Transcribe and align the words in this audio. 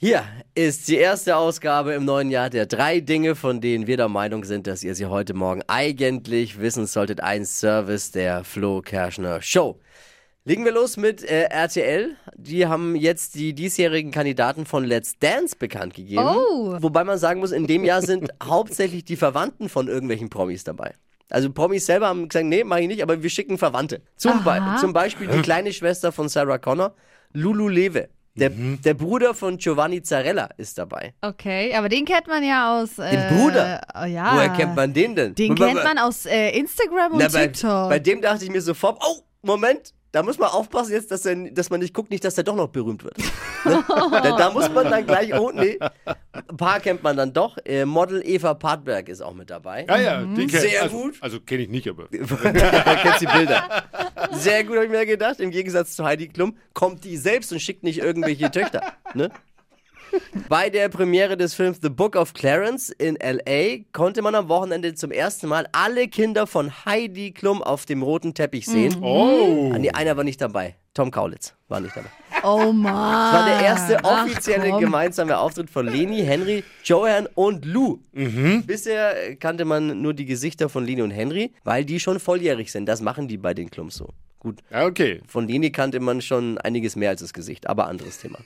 Hier 0.00 0.22
ist 0.54 0.86
die 0.86 0.94
erste 0.94 1.34
Ausgabe 1.34 1.92
im 1.92 2.04
neuen 2.04 2.30
Jahr 2.30 2.50
der 2.50 2.66
drei 2.66 3.00
Dinge, 3.00 3.34
von 3.34 3.60
denen 3.60 3.88
wir 3.88 3.96
der 3.96 4.08
Meinung 4.08 4.44
sind, 4.44 4.68
dass 4.68 4.84
ihr 4.84 4.94
sie 4.94 5.06
heute 5.06 5.34
Morgen 5.34 5.60
eigentlich 5.66 6.60
wissen 6.60 6.86
solltet. 6.86 7.20
Ein 7.20 7.44
Service 7.44 8.12
der 8.12 8.44
Flo 8.44 8.80
Kerschner 8.80 9.42
Show. 9.42 9.80
Legen 10.44 10.64
wir 10.64 10.70
los 10.70 10.98
mit 10.98 11.24
äh, 11.24 11.46
RTL. 11.50 12.14
Die 12.36 12.68
haben 12.68 12.94
jetzt 12.94 13.34
die 13.34 13.54
diesjährigen 13.54 14.12
Kandidaten 14.12 14.66
von 14.66 14.84
Let's 14.84 15.18
Dance 15.18 15.56
bekannt 15.58 15.94
gegeben. 15.94 16.22
Oh. 16.28 16.76
Wobei 16.78 17.02
man 17.02 17.18
sagen 17.18 17.40
muss, 17.40 17.50
in 17.50 17.66
dem 17.66 17.84
Jahr 17.84 18.00
sind 18.00 18.30
hauptsächlich 18.44 19.04
die 19.04 19.16
Verwandten 19.16 19.68
von 19.68 19.88
irgendwelchen 19.88 20.30
Promis 20.30 20.62
dabei. 20.62 20.94
Also 21.28 21.50
Promis 21.52 21.86
selber 21.86 22.06
haben 22.06 22.28
gesagt, 22.28 22.46
nee, 22.46 22.62
mach 22.62 22.76
ich 22.76 22.86
nicht, 22.86 23.02
aber 23.02 23.20
wir 23.20 23.30
schicken 23.30 23.58
Verwandte. 23.58 24.02
Zum, 24.14 24.44
Be 24.44 24.62
zum 24.78 24.92
Beispiel 24.92 25.26
die 25.26 25.42
kleine 25.42 25.72
Schwester 25.72 26.12
von 26.12 26.28
Sarah 26.28 26.58
Connor, 26.58 26.94
Lulu 27.32 27.66
Lewe. 27.66 28.10
Der, 28.34 28.50
der 28.50 28.94
Bruder 28.94 29.34
von 29.34 29.56
Giovanni 29.58 30.00
Zarella 30.02 30.48
ist 30.58 30.78
dabei. 30.78 31.12
Okay, 31.22 31.74
aber 31.74 31.88
den 31.88 32.04
kennt 32.04 32.28
man 32.28 32.42
ja 32.44 32.80
aus. 32.80 32.98
Äh, 32.98 33.10
Den 33.10 33.36
Bruder? 33.36 33.80
oh, 34.00 34.04
ja. 34.04 34.34
Woher 34.34 34.48
kennt 34.50 34.76
man 34.76 34.92
den 34.92 35.16
denn? 35.16 35.34
Den 35.34 35.54
Bei- 35.56 35.66
kennt 35.66 35.82
man 35.82 35.98
aus 35.98 36.24
äh, 36.26 36.50
Instagram 36.50 37.12
und 37.12 37.18
Na, 37.18 37.28
bei, 37.28 37.48
TikTok. 37.48 37.88
bei 37.88 37.98
dem 37.98 38.20
dachte 38.22 38.44
ich 38.44 38.50
mir 38.50 38.60
sofort, 38.62 39.02
oh, 39.04 39.22
Moment, 39.42 39.92
da 40.12 40.22
muss 40.22 40.38
man 40.38 40.48
aufpassen 40.50 40.92
jetzt, 40.92 41.10
dass, 41.10 41.26
er, 41.26 41.34
dass 41.50 41.68
man 41.68 41.80
nicht 41.80 41.92
guckt, 41.92 42.10
nicht, 42.10 42.24
dass 42.24 42.38
er 42.38 42.44
doch 42.44 42.54
noch 42.56 42.68
berühmt 42.68 43.04
wird. 43.04 43.18
ne? 43.18 43.84
da, 44.10 44.36
da 44.36 44.50
muss 44.50 44.70
man 44.72 44.88
dann 44.90 45.04
gleich, 45.04 45.34
oh 45.38 45.50
nee, 45.52 45.78
ein 46.48 46.56
paar 46.56 46.80
kennt 46.80 47.02
man 47.02 47.16
dann 47.16 47.32
doch. 47.32 47.58
Äh, 47.64 47.84
Model 47.84 48.22
Eva 48.24 48.54
Partberg 48.54 49.08
ist 49.10 49.20
auch 49.20 49.34
mit 49.34 49.50
dabei. 49.50 49.84
Ja, 49.86 50.00
ja, 50.00 50.22
die 50.22 50.46
kenn, 50.46 50.60
Sehr 50.60 50.82
also, 50.84 50.96
gut. 50.96 51.16
Also 51.20 51.40
kenne 51.40 51.62
ich 51.64 51.68
nicht, 51.68 51.88
aber. 51.88 52.08
da 52.10 52.94
kennst 53.02 53.20
die 53.20 53.26
Bilder. 53.26 53.84
Sehr 54.32 54.64
gut, 54.64 54.76
habe 54.76 54.86
ich 54.86 54.90
mir 54.90 55.06
gedacht. 55.06 55.40
Im 55.40 55.50
Gegensatz 55.50 55.96
zu 55.96 56.04
Heidi 56.04 56.28
Klum 56.28 56.56
kommt 56.74 57.04
die 57.04 57.16
selbst 57.16 57.52
und 57.52 57.60
schickt 57.60 57.82
nicht 57.82 57.98
irgendwelche 57.98 58.50
Töchter. 58.50 58.82
Ne? 59.14 59.30
Bei 60.48 60.70
der 60.70 60.88
Premiere 60.88 61.36
des 61.36 61.54
Films 61.54 61.78
The 61.82 61.90
Book 61.90 62.16
of 62.16 62.32
Clarence 62.32 62.90
in 62.90 63.16
L.A. 63.16 63.84
konnte 63.92 64.22
man 64.22 64.34
am 64.34 64.48
Wochenende 64.48 64.94
zum 64.94 65.10
ersten 65.10 65.48
Mal 65.48 65.68
alle 65.72 66.08
Kinder 66.08 66.46
von 66.46 66.84
Heidi 66.84 67.32
Klum 67.32 67.62
auf 67.62 67.84
dem 67.84 68.02
roten 68.02 68.34
Teppich 68.34 68.66
sehen. 68.66 68.96
Oh! 69.02 69.70
Ah, 69.74 69.78
nee, 69.78 69.90
einer 69.90 70.16
war 70.16 70.24
nicht 70.24 70.40
dabei. 70.40 70.76
Tom 70.94 71.10
Kaulitz 71.10 71.54
war 71.68 71.80
nicht 71.80 71.96
dabei. 71.96 72.08
Oh 72.42 72.72
Mann. 72.72 73.32
Das 73.32 73.32
war 73.40 73.46
der 73.48 73.60
erste 73.66 74.04
Ach, 74.04 74.24
offizielle 74.24 74.70
komm. 74.70 74.80
gemeinsame 74.80 75.38
Auftritt 75.38 75.70
von 75.70 75.86
Leni, 75.86 76.22
Henry, 76.24 76.64
Joanne 76.84 77.28
und 77.34 77.64
Lou. 77.64 77.98
Bisher 78.66 79.36
kannte 79.36 79.64
man 79.64 80.00
nur 80.02 80.14
die 80.14 80.24
Gesichter 80.26 80.68
von 80.68 80.84
Leni 80.84 81.02
und 81.02 81.10
Henry, 81.10 81.52
weil 81.64 81.84
die 81.84 82.00
schon 82.00 82.20
volljährig 82.20 82.70
sind. 82.72 82.86
Das 82.86 83.00
machen 83.00 83.28
die 83.28 83.36
bei 83.38 83.54
den 83.54 83.70
Klums 83.70 83.96
so. 83.96 84.08
Gut, 84.40 84.60
Ja, 84.70 84.86
okay. 84.86 85.20
von 85.26 85.48
Leni 85.48 85.72
kannte 85.72 85.98
man 86.00 86.20
schon 86.22 86.58
einiges 86.58 86.94
mehr 86.96 87.10
als 87.10 87.20
das 87.20 87.32
Gesicht, 87.32 87.68
aber 87.68 87.88
anderes 87.88 88.18
Thema. 88.18 88.38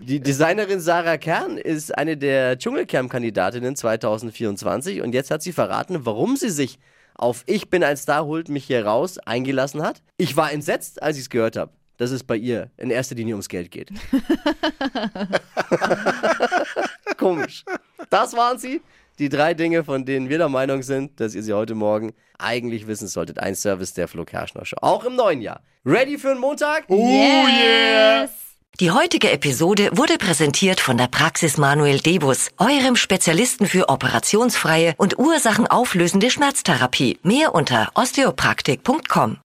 Die 0.00 0.20
Designerin 0.20 0.80
Sarah 0.80 1.16
Kern 1.18 1.58
ist 1.58 1.96
eine 1.96 2.16
der 2.16 2.56
Dschungelcamp-Kandidatinnen 2.58 3.74
2024 3.74 5.02
und 5.02 5.12
jetzt 5.12 5.30
hat 5.30 5.42
sie 5.42 5.52
verraten, 5.52 6.06
warum 6.06 6.36
sie 6.36 6.50
sich 6.50 6.78
auf 7.14 7.42
Ich 7.46 7.68
bin 7.68 7.82
ein 7.82 7.96
Star, 7.96 8.24
holt 8.26 8.48
mich 8.48 8.64
hier 8.66 8.86
raus 8.86 9.18
eingelassen 9.18 9.82
hat. 9.82 10.02
Ich 10.18 10.36
war 10.36 10.52
entsetzt, 10.52 11.02
als 11.02 11.16
ich 11.16 11.22
es 11.24 11.30
gehört 11.30 11.56
habe, 11.56 11.72
dass 11.98 12.10
es 12.10 12.24
bei 12.24 12.36
ihr 12.36 12.70
in 12.78 12.90
erster 12.90 13.14
Linie 13.14 13.34
ums 13.34 13.48
Geld 13.48 13.70
geht. 13.70 13.90
Komisch. 17.18 17.64
Das 18.08 18.34
waren 18.34 18.58
sie. 18.58 18.80
Die 19.18 19.28
drei 19.28 19.52
Dinge, 19.52 19.84
von 19.84 20.04
denen 20.04 20.28
wir 20.28 20.38
der 20.38 20.48
Meinung 20.48 20.82
sind, 20.82 21.20
dass 21.20 21.34
ihr 21.34 21.42
sie 21.42 21.52
heute 21.52 21.74
Morgen 21.74 22.14
eigentlich 22.38 22.86
wissen 22.86 23.08
solltet. 23.08 23.40
Ein 23.40 23.56
Service 23.56 23.92
der 23.92 24.06
Flo 24.06 24.24
Kerschner 24.24 24.64
Show. 24.64 24.76
Auch 24.80 25.04
im 25.04 25.16
neuen 25.16 25.42
Jahr. 25.42 25.60
Ready 25.84 26.18
für 26.18 26.30
einen 26.30 26.40
Montag? 26.40 26.88
Yes. 26.88 28.30
Die 28.80 28.92
heutige 28.92 29.32
Episode 29.32 29.90
wurde 29.92 30.18
präsentiert 30.18 30.78
von 30.78 30.96
der 30.96 31.08
Praxis 31.08 31.56
Manuel 31.56 31.98
Debus, 31.98 32.50
eurem 32.58 32.94
Spezialisten 32.94 33.66
für 33.66 33.88
operationsfreie 33.88 34.94
und 34.98 35.18
ursachenauflösende 35.18 36.30
Schmerztherapie. 36.30 37.18
Mehr 37.24 37.56
unter 37.56 37.90
osteopraktik.com. 37.96 39.36